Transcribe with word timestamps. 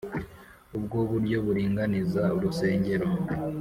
ubwo 0.77 0.97
buryo 1.09 1.37
buringaniza 1.45 2.23
urusengero 2.37 3.07